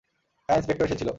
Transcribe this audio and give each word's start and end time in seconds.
হ্যাঁ, 0.49 0.57
ইন্সপেক্টর 0.59 0.85
এসেছিল। 0.87 1.09